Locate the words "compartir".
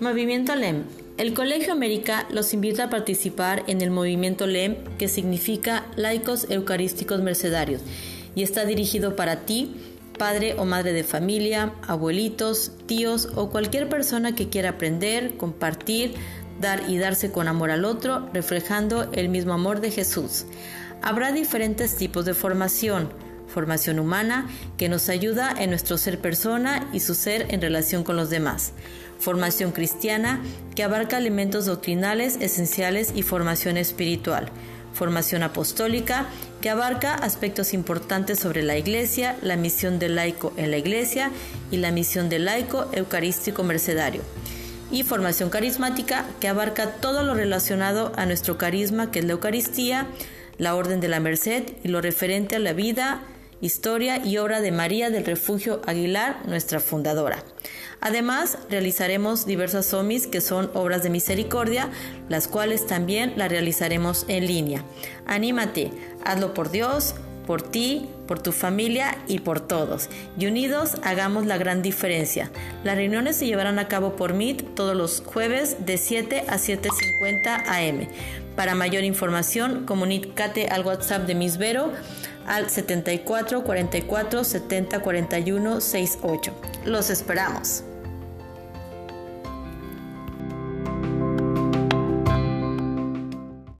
15.36-16.14